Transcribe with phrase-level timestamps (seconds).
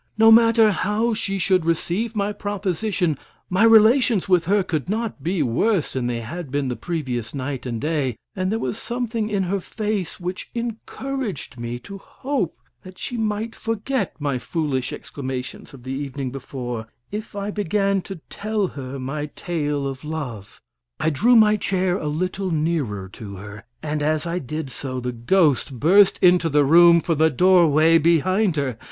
[0.17, 3.19] No matter how she should receive my proposition,
[3.51, 7.67] my relations with her could not be worse than they had been the previous night
[7.67, 12.97] and day, and there was something in her face which encouraged me to hope that
[12.97, 18.69] she might forget my foolish exclamations of the evening before if I began to tell
[18.69, 20.59] her my tale of love.
[20.99, 25.11] I drew my chair a little nearer to her, and as I did so the
[25.11, 28.79] ghost burst into the room from the doorway behind her.